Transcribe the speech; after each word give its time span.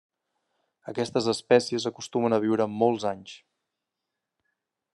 Aquestes 0.91 1.27
espècies 1.33 1.85
acostumen 1.91 2.35
a 2.37 2.39
viure 2.45 2.67
molts 2.79 3.07
anys. 3.11 3.37